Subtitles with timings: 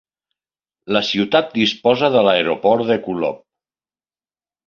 [0.95, 3.39] La ciutat disposa de l'aeroport de Kulob.